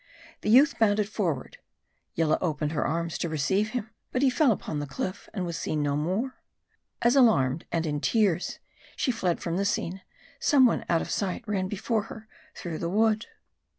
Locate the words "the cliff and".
4.79-5.45